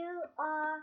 you 0.00 0.22
are 0.38 0.80